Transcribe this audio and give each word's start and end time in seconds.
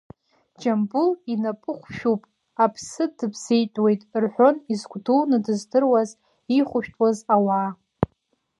Џьамбул 0.59 1.09
инапы 1.33 1.71
хәшәуп, 1.79 2.21
аԥсы 2.63 3.03
дыбзеитәуеит 3.17 4.01
рҳәон 4.23 4.55
изгәдууны, 4.71 5.37
дыздыруаз, 5.45 6.09
иихәышәтәуаз 6.53 7.17
ауаа. 7.35 7.71